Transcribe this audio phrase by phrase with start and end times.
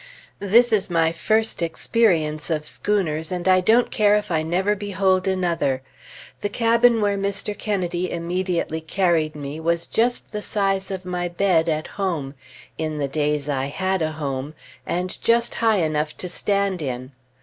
[0.39, 5.27] This is my first experience of schooners, and I don't care if I never behold
[5.27, 5.83] another.
[6.41, 7.55] The cabin where Mr.
[7.55, 12.33] Kennedy immediately carried me, was just the size of my bed at home
[12.79, 14.55] (in the days I had a home)
[14.87, 17.11] and just high enough to stand in.